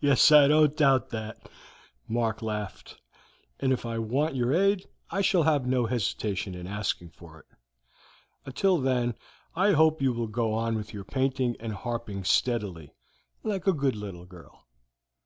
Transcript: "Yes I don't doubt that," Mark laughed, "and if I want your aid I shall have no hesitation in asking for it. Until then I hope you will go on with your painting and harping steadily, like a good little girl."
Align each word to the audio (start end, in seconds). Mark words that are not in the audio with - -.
"Yes 0.00 0.32
I 0.32 0.48
don't 0.48 0.74
doubt 0.74 1.10
that," 1.10 1.46
Mark 2.08 2.40
laughed, 2.40 3.02
"and 3.60 3.70
if 3.70 3.84
I 3.84 3.98
want 3.98 4.34
your 4.34 4.54
aid 4.54 4.88
I 5.10 5.20
shall 5.20 5.42
have 5.42 5.66
no 5.66 5.84
hesitation 5.84 6.54
in 6.54 6.66
asking 6.66 7.10
for 7.10 7.40
it. 7.40 7.44
Until 8.46 8.78
then 8.78 9.14
I 9.54 9.72
hope 9.72 10.00
you 10.00 10.14
will 10.14 10.26
go 10.26 10.54
on 10.54 10.74
with 10.74 10.94
your 10.94 11.04
painting 11.04 11.54
and 11.60 11.74
harping 11.74 12.24
steadily, 12.24 12.94
like 13.42 13.66
a 13.66 13.74
good 13.74 13.94
little 13.94 14.24
girl." 14.24 14.64